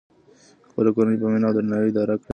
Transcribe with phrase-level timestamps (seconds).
[0.67, 2.29] خپله کورنۍ په مینه او درناوي اداره کړئ.